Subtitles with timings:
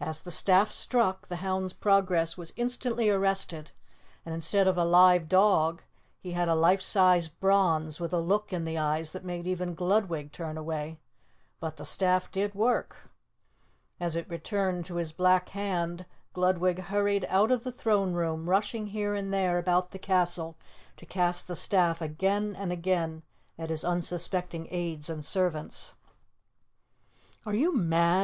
[0.00, 3.70] As the staff struck, the hound's progress was instantly arrested
[4.26, 5.82] and instead of a live dog,
[6.18, 9.76] he had a life sized bronze with a look in the eyes that made even
[9.76, 10.98] Gludwig turn away.
[11.60, 13.10] But the staff did work!
[14.00, 18.88] As it returned to his black hand, Gludwig hurried out of the throne room, rushing
[18.88, 20.56] here and there about the castle
[20.96, 23.22] to cast the staff again and again
[23.56, 25.94] at his unsuspecting aids and servants.
[27.46, 28.18] "Are you mad?"